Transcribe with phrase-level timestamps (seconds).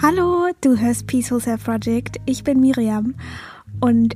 [0.00, 2.20] Hallo, du hörst Peaceful Self Project.
[2.24, 3.16] Ich bin Miriam
[3.80, 4.14] und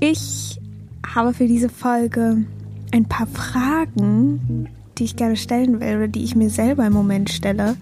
[0.00, 0.60] ich
[1.06, 2.44] habe für diese Folge
[2.90, 7.30] ein paar Fragen, die ich gerne stellen will oder die ich mir selber im Moment
[7.30, 7.76] stelle.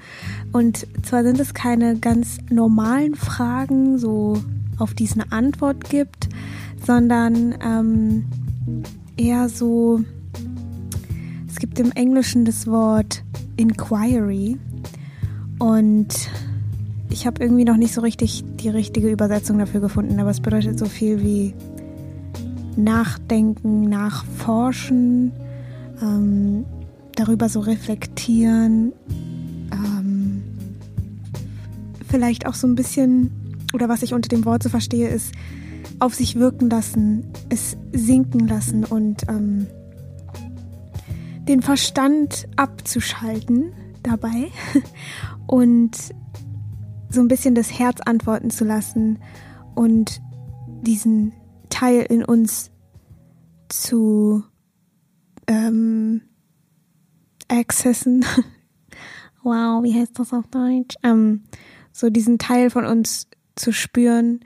[0.53, 4.43] Und zwar sind es keine ganz normalen Fragen, so
[4.77, 6.29] auf die es eine Antwort gibt,
[6.87, 8.27] sondern ähm,
[9.17, 10.05] eher so,
[11.49, 13.25] es gibt im Englischen das Wort
[13.57, 14.59] Inquiry
[15.59, 16.29] und
[17.11, 20.79] ich habe irgendwie noch nicht so richtig die richtige Übersetzung dafür gefunden, aber es bedeutet
[20.79, 21.55] so viel wie
[22.77, 25.33] nachdenken, nachforschen,
[26.01, 26.65] ähm,
[27.15, 28.93] darüber so reflektieren,
[29.73, 30.43] ähm,
[32.09, 33.31] vielleicht auch so ein bisschen,
[33.73, 35.33] oder was ich unter dem Wort so verstehe, ist
[35.99, 39.67] auf sich wirken lassen, es sinken lassen und ähm,
[41.49, 43.73] den Verstand abzuschalten
[44.03, 44.49] dabei.
[45.47, 45.97] Und
[47.11, 49.19] so ein bisschen das Herz antworten zu lassen
[49.75, 50.21] und
[50.83, 51.33] diesen
[51.71, 52.71] Teil in uns
[53.69, 54.45] zu
[55.47, 56.23] ähm,
[57.49, 58.25] accessen.
[59.43, 60.97] wow, wie heißt das auf Deutsch?
[61.03, 61.45] Ähm,
[61.93, 64.41] so diesen Teil von uns zu spüren,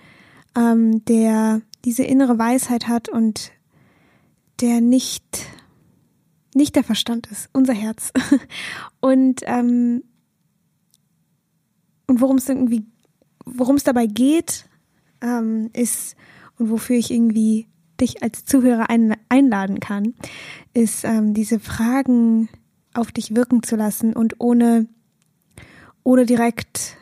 [0.57, 3.53] ähm, der diese innere Weisheit hat und
[4.61, 5.47] der nicht
[6.55, 8.13] nicht der Verstand ist, unser Herz.
[9.01, 10.05] Und ähm,
[12.13, 12.85] und worum es irgendwie,
[13.47, 14.67] worum es dabei geht,
[15.23, 16.15] ähm, ist
[16.59, 17.69] und wofür ich irgendwie
[17.99, 20.13] dich als Zuhörer ein, einladen kann,
[20.75, 22.51] ist ähm, diese Fragen
[22.93, 24.89] auf dich wirken zu lassen und ohne,
[26.05, 26.99] ohne direkt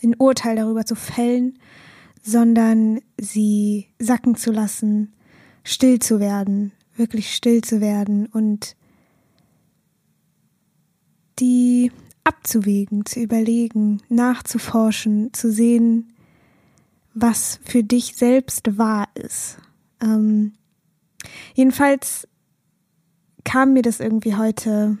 [0.00, 1.58] ein Urteil darüber zu fällen,
[2.22, 5.12] sondern sie sacken zu lassen,
[5.64, 8.76] still zu werden, wirklich still zu werden und
[11.40, 11.90] die
[12.26, 16.12] abzuwägen, zu überlegen, nachzuforschen, zu sehen,
[17.14, 19.58] was für dich selbst wahr ist.
[20.02, 20.52] Ähm,
[21.54, 22.26] jedenfalls
[23.44, 24.98] kam mir das irgendwie heute,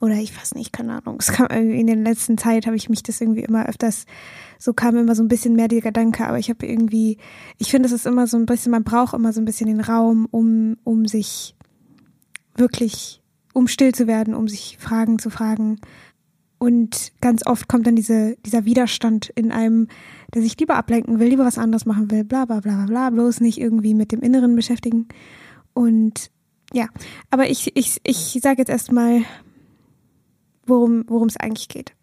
[0.00, 2.88] oder ich weiß nicht, keine Ahnung, es kam irgendwie in der letzten Zeit habe ich
[2.88, 4.04] mich das irgendwie immer öfters,
[4.58, 7.18] so kam immer so ein bisschen mehr der Gedanke, aber ich habe irgendwie,
[7.58, 9.80] ich finde, es ist immer so ein bisschen, man braucht immer so ein bisschen den
[9.80, 11.54] Raum, um, um sich
[12.56, 13.22] wirklich,
[13.54, 15.78] um still zu werden, um sich Fragen zu fragen,
[16.58, 19.88] und ganz oft kommt dann diese, dieser Widerstand in einem,
[20.34, 23.40] der sich lieber ablenken will, lieber was anderes machen will, bla bla bla bla bloß
[23.40, 25.08] nicht irgendwie mit dem Inneren beschäftigen.
[25.74, 26.30] Und
[26.72, 26.88] ja,
[27.30, 29.22] aber ich, ich, ich sage jetzt erstmal,
[30.66, 31.94] worum, worum es eigentlich geht.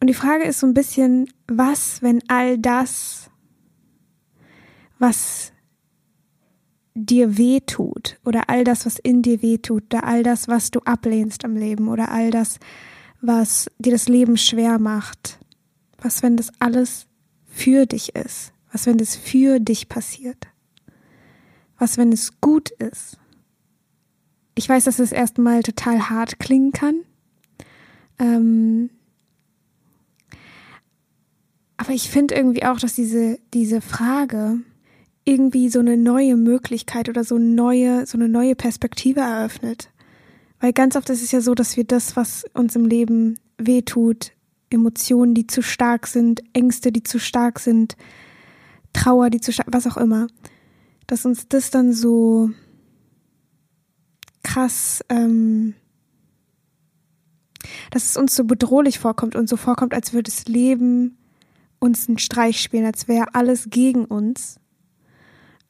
[0.00, 3.30] Und die Frage ist so ein bisschen, was, wenn all das,
[4.98, 5.52] was
[6.94, 10.70] dir weh tut, oder all das, was in dir weh tut, oder all das, was
[10.70, 12.58] du ablehnst am Leben, oder all das,
[13.26, 15.38] was dir das Leben schwer macht?
[15.98, 17.06] Was, wenn das alles
[17.46, 18.52] für dich ist?
[18.72, 20.48] Was, wenn das für dich passiert?
[21.78, 23.18] Was, wenn es gut ist?
[24.54, 27.00] Ich weiß, dass es erstmal total hart klingen kann.
[28.18, 28.90] Ähm,
[31.76, 34.58] aber ich finde irgendwie auch, dass diese, diese Frage
[35.24, 39.88] irgendwie so eine neue Möglichkeit oder so neue, so eine neue Perspektive eröffnet.
[40.64, 44.32] Weil ganz oft ist es ja so, dass wir das, was uns im Leben wehtut,
[44.70, 47.98] Emotionen, die zu stark sind, Ängste, die zu stark sind,
[48.94, 50.26] Trauer, die zu stark, was auch immer,
[51.06, 52.48] dass uns das dann so
[54.42, 55.74] krass, ähm,
[57.90, 61.18] dass es uns so bedrohlich vorkommt und so vorkommt, als würde das Leben
[61.78, 64.58] uns einen Streich spielen, als wäre alles gegen uns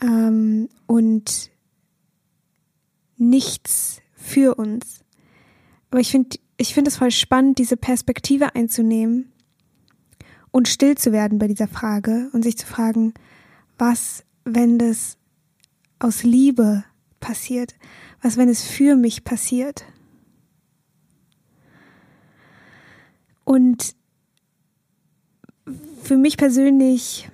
[0.00, 1.50] ähm, und
[3.16, 5.04] nichts für uns.
[5.90, 9.32] Aber ich finde ich finde es voll spannend, diese Perspektive einzunehmen
[10.50, 13.12] und still zu werden bei dieser Frage und sich zu fragen,
[13.76, 15.18] was, wenn das
[15.98, 16.84] aus Liebe
[17.18, 17.74] passiert?
[18.22, 19.84] Was, wenn es für mich passiert?
[23.42, 23.96] Und
[26.02, 27.28] für mich persönlich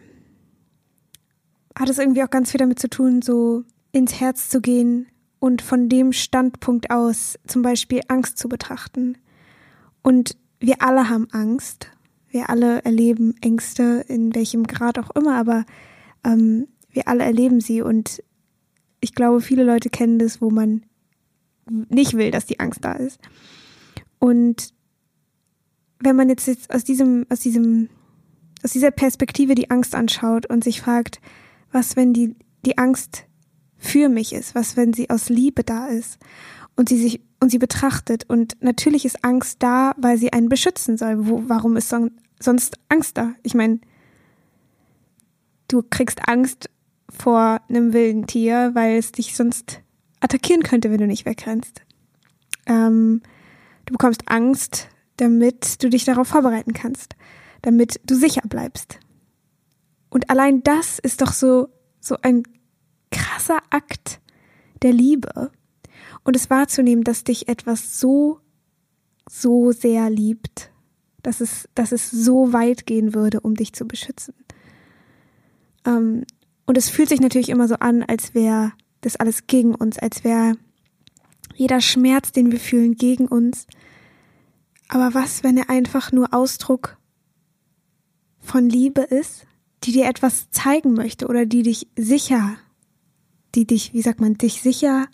[1.78, 5.09] hat es irgendwie auch ganz viel damit zu tun, so ins Herz zu gehen
[5.40, 9.18] und von dem Standpunkt aus zum Beispiel Angst zu betrachten.
[10.02, 11.90] Und wir alle haben Angst.
[12.28, 15.64] Wir alle erleben Ängste, in welchem Grad auch immer, aber
[16.22, 17.82] ähm, wir alle erleben sie.
[17.82, 18.22] Und
[19.00, 20.84] ich glaube, viele Leute kennen das, wo man
[21.70, 23.18] nicht will, dass die Angst da ist.
[24.18, 24.74] Und
[25.98, 27.88] wenn man jetzt, jetzt aus diesem, aus diesem,
[28.62, 31.20] aus dieser Perspektive die Angst anschaut und sich fragt,
[31.72, 33.24] was, wenn die, die Angst
[33.80, 36.18] für mich ist, was, wenn sie aus Liebe da ist
[36.76, 40.98] und sie sich und sie betrachtet und natürlich ist Angst da, weil sie einen beschützen
[40.98, 41.26] soll.
[41.26, 43.34] Wo, warum ist sonst Angst da.
[43.42, 43.80] Ich meine,
[45.68, 46.68] du kriegst Angst
[47.08, 49.80] vor einem wilden Tier, weil es dich sonst
[50.20, 51.80] attackieren könnte, wenn du nicht wegrennst.
[52.66, 53.22] Ähm,
[53.86, 57.16] du bekommst Angst, damit du dich darauf vorbereiten kannst,
[57.62, 59.00] damit du sicher bleibst.
[60.10, 61.68] Und allein das ist doch so,
[62.00, 62.42] so ein
[63.10, 64.20] krasser Akt
[64.82, 65.50] der Liebe.
[66.24, 68.40] Und es wahrzunehmen, dass dich etwas so,
[69.28, 70.70] so sehr liebt,
[71.22, 74.34] dass es, dass es so weit gehen würde, um dich zu beschützen.
[75.84, 76.24] Ähm,
[76.66, 80.24] und es fühlt sich natürlich immer so an, als wäre das alles gegen uns, als
[80.24, 80.56] wäre
[81.54, 83.66] jeder Schmerz, den wir fühlen, gegen uns.
[84.88, 86.98] Aber was, wenn er einfach nur Ausdruck
[88.40, 89.46] von Liebe ist,
[89.84, 92.56] die dir etwas zeigen möchte oder die dich sicher,
[93.54, 95.08] die dich, wie sagt man, dich sicher,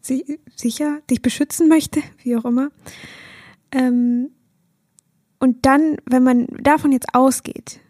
[0.00, 2.70] si sicher, dich beschützen möchte, wie auch immer.
[3.72, 4.30] Ähm,
[5.38, 7.80] und dann, wenn man davon jetzt ausgeht,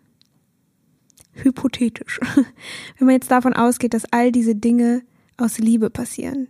[1.32, 2.20] hypothetisch,
[2.98, 5.02] wenn man jetzt davon ausgeht, dass all diese Dinge
[5.36, 6.48] aus Liebe passieren,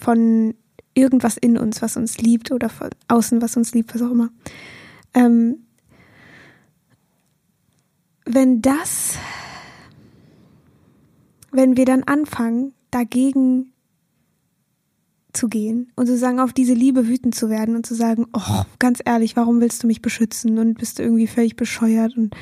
[0.00, 0.54] von
[0.94, 4.30] irgendwas in uns, was uns liebt oder von außen, was uns liebt, was auch immer.
[5.12, 5.66] Ähm,
[8.24, 9.16] wenn das,
[11.54, 13.72] wenn wir dann anfangen, dagegen
[15.32, 19.00] zu gehen und sozusagen auf diese Liebe wütend zu werden und zu sagen, oh, ganz
[19.04, 22.34] ehrlich, warum willst du mich beschützen und bist du irgendwie völlig bescheuert und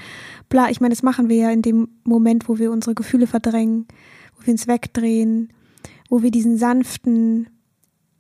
[0.49, 0.71] bla.
[0.71, 3.87] Ich meine, das machen wir ja in dem Moment, wo wir unsere Gefühle verdrängen,
[4.37, 5.53] wo wir uns wegdrehen,
[6.09, 7.49] wo wir diesen sanften,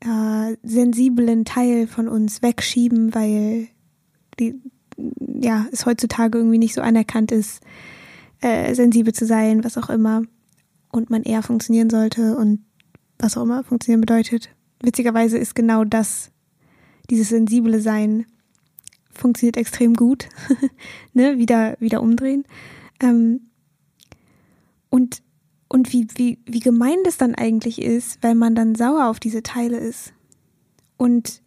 [0.00, 3.68] äh, sensiblen Teil von uns wegschieben, weil
[4.40, 4.60] die,
[5.40, 7.62] ja, es heutzutage irgendwie nicht so anerkannt ist,
[8.40, 10.22] äh, sensibel zu sein, was auch immer.
[10.92, 12.64] Und man eher funktionieren sollte und
[13.18, 14.50] was auch immer funktionieren bedeutet
[14.82, 16.30] witzigerweise ist genau das,
[17.08, 18.26] dieses sensible Sein,
[19.10, 20.28] funktioniert extrem gut.
[21.14, 21.38] ne?
[21.38, 22.44] Wieder, wieder umdrehen.
[23.00, 23.48] Ähm,
[24.90, 25.22] und
[25.68, 29.42] und wie, wie, wie gemein das dann eigentlich ist, weil man dann sauer auf diese
[29.42, 30.12] Teile ist.
[30.98, 31.40] Und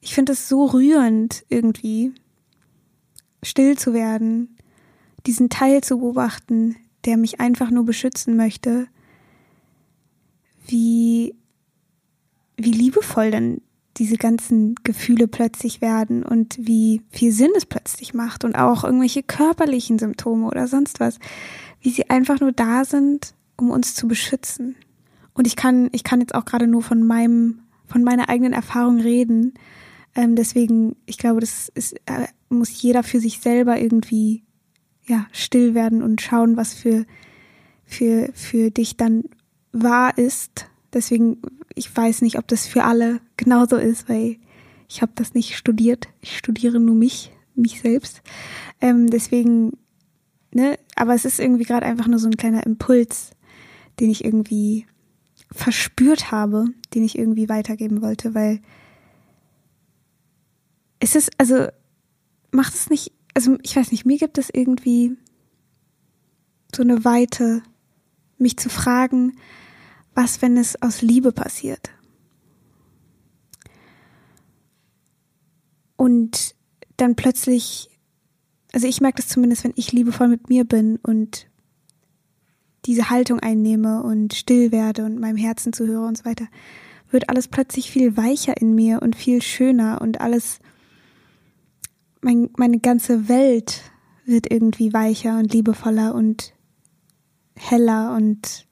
[0.00, 2.12] ich finde es so rührend, irgendwie
[3.44, 4.56] still zu werden,
[5.24, 6.74] diesen Teil zu beobachten,
[7.04, 8.86] der mich einfach nur beschützen möchte,
[10.66, 11.34] wie
[12.56, 13.62] wie liebevoll dann
[13.96, 19.22] diese ganzen Gefühle plötzlich werden und wie viel Sinn es plötzlich macht und auch irgendwelche
[19.22, 21.18] körperlichen Symptome oder sonst was,
[21.80, 24.76] wie sie einfach nur da sind, um uns zu beschützen.
[25.34, 29.00] Und ich kann, ich kann jetzt auch gerade nur von meinem, von meiner eigenen Erfahrung
[29.00, 29.54] reden.
[30.14, 34.42] Ähm, deswegen, ich glaube, das ist, äh, muss jeder für sich selber irgendwie,
[35.10, 37.04] ja, still werden und schauen, was für,
[37.84, 39.24] für, für dich dann
[39.72, 40.66] wahr ist.
[40.92, 41.38] Deswegen
[41.74, 44.36] ich weiß nicht, ob das für alle genauso ist, weil
[44.88, 46.08] ich habe das nicht studiert.
[46.20, 48.22] Ich studiere nur mich, mich selbst.
[48.80, 49.78] Ähm, deswegen,
[50.52, 53.30] ne, aber es ist irgendwie gerade einfach nur so ein kleiner Impuls,
[54.00, 54.86] den ich irgendwie
[55.52, 58.60] verspürt habe, den ich irgendwie weitergeben wollte, weil
[60.98, 61.66] es ist, also
[62.52, 65.16] macht es nicht, also ich weiß nicht, mir gibt es irgendwie
[66.74, 67.62] so eine Weite,
[68.36, 69.32] mich zu fragen,
[70.14, 71.90] was, wenn es aus Liebe passiert?
[75.96, 76.54] Und
[76.98, 77.88] dann plötzlich,
[78.74, 81.46] also ich merke das zumindest, wenn ich liebevoll mit mir bin und
[82.84, 86.46] diese Haltung einnehme und still werde und meinem Herzen zuhöre und so weiter,
[87.10, 90.60] wird alles plötzlich viel weicher in mir und viel schöner und alles,
[92.20, 93.82] mein, meine ganze Welt
[94.24, 96.54] wird irgendwie weicher und liebevoller und
[97.56, 98.66] heller und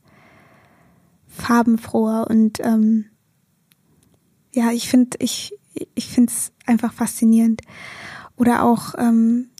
[1.27, 3.07] farbenfroher und ähm,
[4.53, 5.55] ja, ich finde, ich,
[5.95, 7.63] ich finde es einfach faszinierend.
[8.37, 9.51] Oder auch ähm,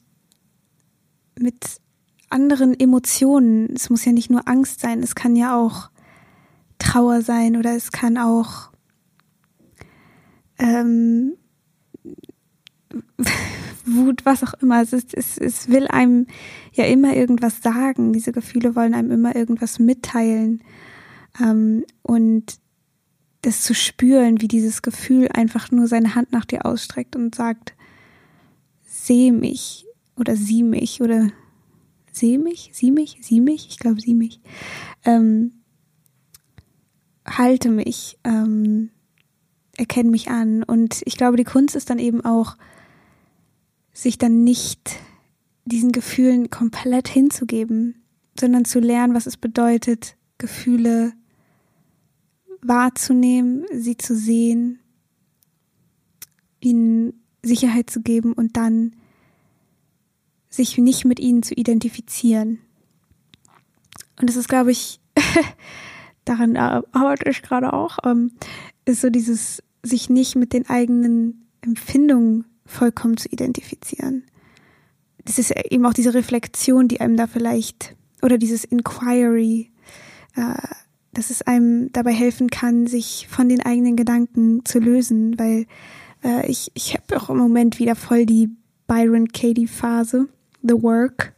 [1.37, 1.81] mit
[2.29, 3.73] anderen Emotionen.
[3.75, 5.89] Es muss ja nicht nur Angst sein, es kann ja auch
[6.77, 8.71] Trauer sein oder es kann auch
[10.57, 11.33] ähm,
[13.95, 14.81] Wut, was auch immer.
[14.81, 16.27] Es, ist, es, es will einem
[16.73, 18.13] ja immer irgendwas sagen.
[18.13, 20.63] Diese Gefühle wollen einem immer irgendwas mitteilen.
[21.41, 22.59] Ähm, und
[23.41, 27.73] das zu spüren, wie dieses Gefühl einfach nur seine Hand nach dir ausstreckt und sagt,
[28.85, 29.85] seh mich
[30.17, 31.31] oder sieh mich oder
[32.11, 34.41] seh mich, sieh mich, sieh mich, ich glaube sieh mich,
[35.05, 35.53] ähm,
[37.25, 38.89] halte mich, ähm,
[39.77, 42.57] erkenne mich an und ich glaube, die Kunst ist dann eben auch,
[44.01, 44.97] sich dann nicht
[45.65, 48.01] diesen Gefühlen komplett hinzugeben,
[48.39, 51.11] sondern zu lernen, was es bedeutet, Gefühle
[52.61, 54.79] wahrzunehmen, sie zu sehen,
[56.61, 58.95] ihnen Sicherheit zu geben und dann
[60.49, 62.59] sich nicht mit ihnen zu identifizieren.
[64.19, 65.01] Und das ist, glaube ich,
[66.25, 68.31] daran arbeite ich gerade auch, ähm,
[68.85, 74.23] ist so dieses, sich nicht mit den eigenen Empfindungen vollkommen zu identifizieren.
[75.25, 79.71] Das ist eben auch diese Reflexion, die einem da vielleicht, oder dieses Inquiry,
[80.35, 80.53] äh,
[81.13, 85.65] dass es einem dabei helfen kann, sich von den eigenen Gedanken zu lösen, weil
[86.23, 88.49] äh, ich, ich habe auch im Moment wieder voll die
[88.87, 90.27] Byron Katie Phase.
[90.61, 91.33] The Work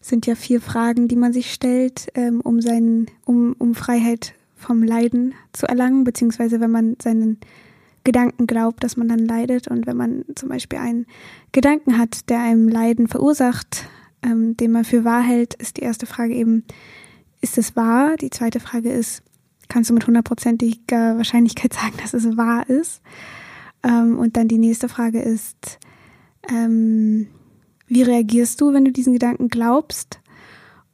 [0.00, 4.82] sind ja vier Fragen, die man sich stellt, ähm, um seinen, um, um Freiheit vom
[4.82, 7.38] Leiden zu erlangen, beziehungsweise wenn man seinen
[8.04, 11.06] Gedanken glaubt, dass man dann leidet und wenn man zum Beispiel einen
[11.52, 13.88] Gedanken hat, der einem Leiden verursacht,
[14.22, 16.64] ähm, den man für wahr hält, ist die erste Frage eben,
[17.40, 18.16] ist es wahr?
[18.16, 19.22] Die zweite Frage ist,
[19.68, 23.02] kannst du mit hundertprozentiger Wahrscheinlichkeit sagen, dass es wahr ist?
[23.82, 25.78] Ähm, und dann die nächste Frage ist,
[26.50, 27.28] ähm,
[27.86, 30.20] wie reagierst du, wenn du diesen Gedanken glaubst?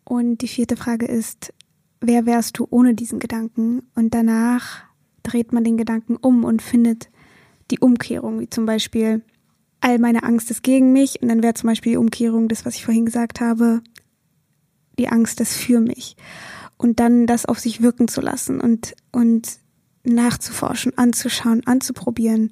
[0.05, 1.53] Und die vierte Frage ist,
[2.01, 3.83] wer wärst du ohne diesen Gedanken?
[3.95, 4.86] Und danach
[5.27, 7.11] dreht man den Gedanken um und findet
[7.71, 9.23] die Umkehrung, wie zum Beispiel,
[9.81, 11.21] all meine Angst ist gegen mich.
[11.23, 13.83] Und dann wäre zum Beispiel die Umkehrung, das, was ich vorhin gesagt habe,
[14.99, 16.17] die Angst ist für mich.
[16.77, 19.59] Und dann das auf sich wirken zu lassen und, und
[20.05, 22.51] nachzuforschen, anzuschauen, anzuprobieren,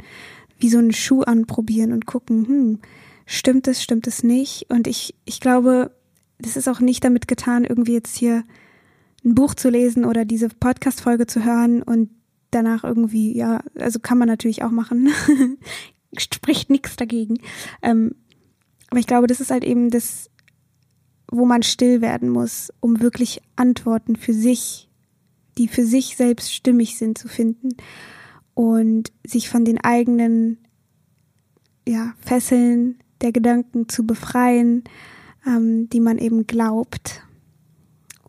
[0.58, 2.78] wie so einen Schuh anprobieren und gucken, hm,
[3.26, 4.66] stimmt es, stimmt es nicht?
[4.70, 5.90] Und ich, ich glaube,
[6.38, 8.44] das ist auch nicht damit getan, irgendwie jetzt hier
[9.24, 12.10] ein Buch zu lesen oder diese Podcast-Folge zu hören und
[12.54, 15.10] danach irgendwie, ja, also kann man natürlich auch machen.
[16.18, 17.38] Spricht nichts dagegen.
[17.82, 18.14] Ähm,
[18.90, 20.30] aber ich glaube, das ist halt eben das,
[21.30, 24.88] wo man still werden muss, um wirklich Antworten für sich,
[25.58, 27.70] die für sich selbst stimmig sind, zu finden
[28.54, 30.58] und sich von den eigenen
[31.86, 34.84] ja, Fesseln der Gedanken zu befreien,
[35.46, 37.22] ähm, die man eben glaubt.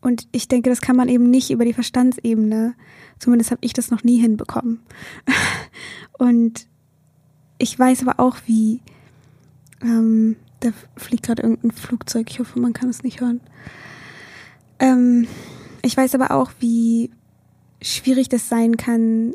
[0.06, 2.76] Und ich denke, das kann man eben nicht über die Verstandsebene.
[3.18, 4.82] Zumindest habe ich das noch nie hinbekommen.
[6.20, 6.68] und
[7.58, 8.82] ich weiß aber auch, wie
[9.82, 12.30] ähm, da fliegt gerade irgendein Flugzeug.
[12.30, 13.42] Ich hoffe, man kann es nicht hören.
[14.78, 15.28] Ähm,
[15.82, 17.10] ich weiß aber auch, wie
[17.82, 19.34] schwierig das sein kann,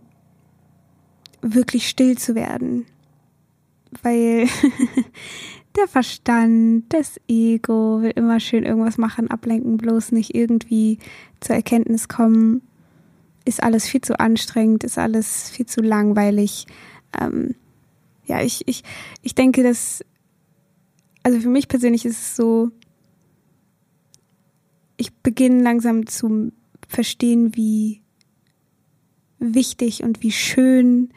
[1.42, 2.86] wirklich still zu werden.
[4.04, 4.46] Weil
[5.76, 10.98] der Verstand, das Ego will immer schön irgendwas machen, ablenken, bloß nicht irgendwie
[11.40, 12.62] zur Erkenntnis kommen.
[13.44, 16.66] Ist alles viel zu anstrengend, ist alles viel zu langweilig.
[17.20, 17.54] Ähm,
[18.26, 18.82] ja, ich, ich,
[19.22, 20.04] ich denke, dass
[21.22, 22.70] also für mich persönlich ist es so,
[24.96, 26.52] ich beginne langsam zu
[26.88, 28.02] verstehen, wie
[29.38, 31.10] wichtig und wie schön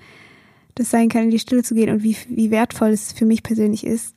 [0.76, 3.44] das sein kann, in die Stille zu gehen und wie, wie wertvoll es für mich
[3.44, 4.16] persönlich ist,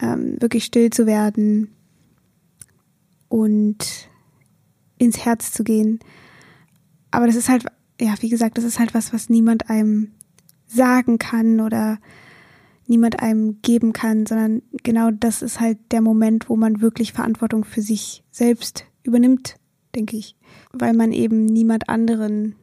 [0.00, 1.70] ähm, wirklich still zu werden
[3.28, 4.08] und
[4.98, 6.00] ins Herz zu gehen.
[7.10, 7.66] Aber das ist halt,
[8.00, 10.12] ja, wie gesagt, das ist halt was, was niemand einem
[10.66, 11.98] sagen kann oder
[12.86, 17.64] niemand einem geben kann, sondern genau das ist halt der Moment, wo man wirklich Verantwortung
[17.64, 19.56] für sich selbst übernimmt,
[19.94, 20.36] denke ich.
[20.72, 22.54] Weil man eben niemand anderen,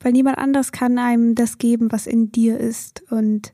[0.00, 3.02] weil niemand anders kann einem das geben, was in dir ist.
[3.10, 3.52] Und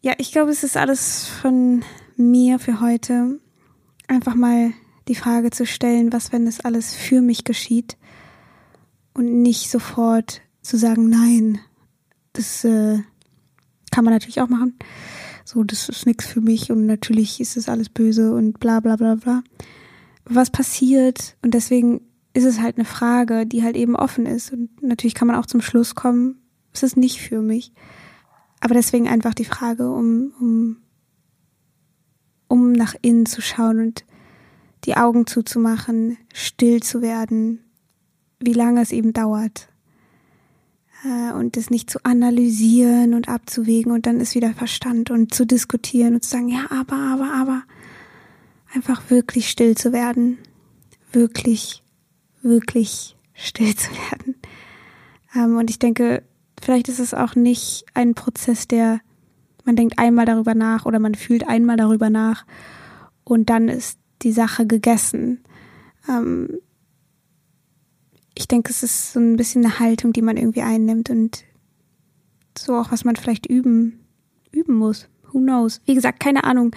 [0.00, 1.84] ja, ich glaube, es ist alles von
[2.16, 3.40] mir für heute.
[4.06, 4.72] Einfach mal
[5.08, 7.96] die Frage zu stellen, was, wenn das alles für mich geschieht
[9.12, 11.58] und nicht sofort zu sagen, nein,
[12.32, 12.98] das äh,
[13.90, 14.74] kann man natürlich auch machen
[15.44, 18.96] so, das ist nichts für mich und natürlich ist es alles böse und bla bla
[18.96, 19.44] bla bla.
[20.24, 21.36] Was passiert?
[21.42, 22.00] Und deswegen
[22.34, 24.52] ist es halt eine Frage, die halt eben offen ist.
[24.52, 27.72] Und natürlich kann man auch zum Schluss kommen, es ist nicht für mich.
[28.60, 30.76] Aber deswegen einfach die Frage, um, um,
[32.48, 34.04] um nach innen zu schauen und
[34.84, 37.60] die Augen zuzumachen, still zu werden,
[38.40, 39.68] wie lange es eben dauert
[41.04, 45.46] äh, und das nicht zu analysieren und abzuwägen und dann ist wieder Verstand und zu
[45.46, 47.62] diskutieren und zu sagen, ja, aber, aber, aber.
[48.74, 50.38] Einfach wirklich still zu werden.
[51.12, 51.83] Wirklich,
[52.44, 54.36] wirklich still zu werden.
[55.34, 56.22] Ähm, und ich denke,
[56.60, 59.00] vielleicht ist es auch nicht ein Prozess, der
[59.64, 62.44] man denkt einmal darüber nach oder man fühlt einmal darüber nach
[63.24, 65.42] und dann ist die Sache gegessen.
[66.08, 66.58] Ähm,
[68.34, 71.44] ich denke, es ist so ein bisschen eine Haltung, die man irgendwie einnimmt und
[72.58, 74.00] so auch, was man vielleicht üben,
[74.52, 75.08] üben muss.
[75.34, 75.80] Who knows?
[75.84, 76.74] Wie gesagt, keine Ahnung.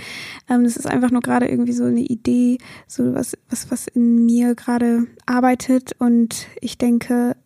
[0.50, 4.26] Ähm, das ist einfach nur gerade irgendwie so eine Idee, so was, was, was in
[4.26, 7.38] mir gerade arbeitet und ich denke,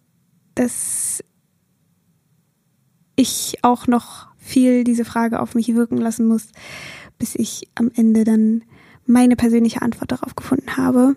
[0.56, 1.24] dass
[3.18, 6.48] ich auch noch viel diese Frage auf mich wirken lassen muss,
[7.20, 8.63] bis ich am Ende dann
[9.06, 11.15] meine persönliche Antwort darauf gefunden habe.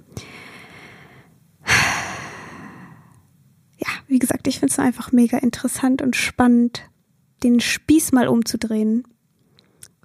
[3.79, 6.83] Ja, wie gesagt, ich finde es einfach mega interessant und spannend,
[7.43, 9.05] den Spieß mal umzudrehen.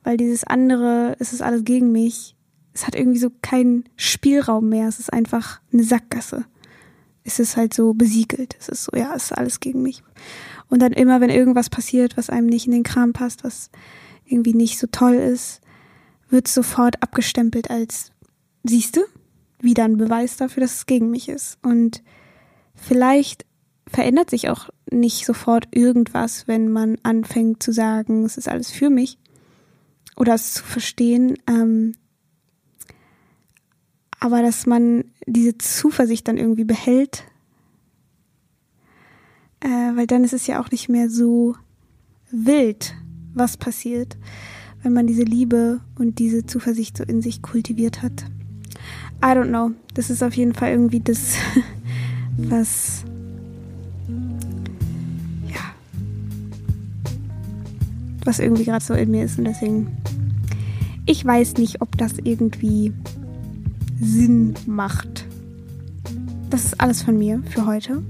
[0.09, 2.35] Weil dieses andere, es ist alles gegen mich,
[2.73, 4.87] es hat irgendwie so keinen Spielraum mehr.
[4.87, 6.45] Es ist einfach eine Sackgasse.
[7.23, 8.55] Es ist halt so besiegelt.
[8.59, 10.01] Es ist so, ja, es ist alles gegen mich.
[10.67, 13.69] Und dann immer, wenn irgendwas passiert, was einem nicht in den Kram passt, was
[14.25, 15.61] irgendwie nicht so toll ist,
[16.27, 18.11] wird sofort abgestempelt als,
[18.63, 19.01] siehst du,
[19.61, 21.59] wieder ein Beweis dafür, dass es gegen mich ist.
[21.61, 22.01] Und
[22.73, 23.45] vielleicht
[23.85, 28.89] verändert sich auch nicht sofort irgendwas, wenn man anfängt zu sagen, es ist alles für
[28.89, 29.18] mich.
[30.19, 31.93] Oder es zu verstehen, ähm,
[34.19, 37.23] aber dass man diese Zuversicht dann irgendwie behält,
[39.61, 41.55] äh, weil dann ist es ja auch nicht mehr so
[42.31, 42.95] wild,
[43.33, 44.17] was passiert,
[44.83, 48.25] wenn man diese Liebe und diese Zuversicht so in sich kultiviert hat.
[49.21, 49.71] I don't know.
[49.93, 51.35] Das ist auf jeden Fall irgendwie das,
[52.37, 53.03] was
[58.29, 59.87] was irgendwie gerade so in mir ist und deswegen
[61.07, 62.93] ich weiß nicht, ob das irgendwie
[63.99, 65.25] Sinn macht.
[66.51, 68.03] Das ist alles von mir für heute.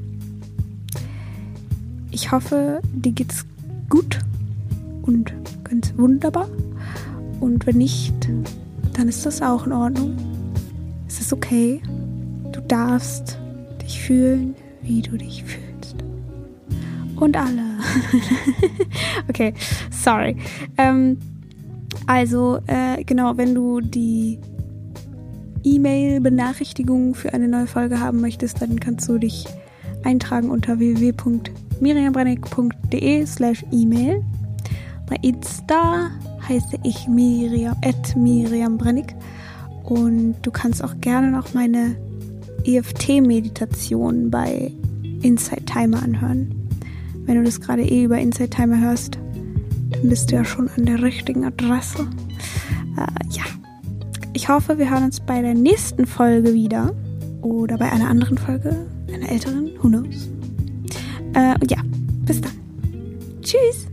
[2.12, 3.46] Ich hoffe, dir geht's
[3.88, 4.20] gut
[5.04, 5.34] und
[5.64, 6.50] ganz wunderbar.
[7.40, 8.28] Und wenn nicht,
[8.94, 10.18] dann ist das auch in Ordnung.
[11.08, 11.82] Es ist okay.
[12.52, 13.40] Du darfst
[13.82, 15.69] dich fühlen, wie du dich fühlst.
[17.20, 17.78] Und alle.
[19.30, 19.54] okay,
[19.92, 20.36] sorry.
[20.78, 21.18] Ähm,
[22.08, 24.40] also, äh, genau, wenn du die
[25.64, 29.46] E-Mail-Benachrichtigungen für eine neue Folge haben möchtest, dann kannst du dich
[30.04, 34.24] eintragen unter www.miriambrennig.de slash E-Mail.
[35.08, 36.12] Bei Insta
[36.48, 39.14] heiße ich Miriam, at Miriam Brennig.
[39.84, 41.96] Und du kannst auch gerne noch meine
[42.66, 44.72] EFT-Meditation bei
[45.22, 46.59] Inside Timer anhören.
[47.30, 49.20] Wenn du das gerade eh über Inside Timer hörst,
[49.92, 52.10] dann bist du ja schon an der richtigen Adresse.
[52.98, 53.44] Äh, ja,
[54.34, 56.92] ich hoffe, wir hören uns bei der nächsten Folge wieder.
[57.44, 58.76] Oder bei einer anderen Folge,
[59.14, 60.28] einer älteren, who knows.
[61.36, 61.78] Äh, und ja,
[62.26, 62.54] bis dann.
[63.44, 63.89] Tschüss.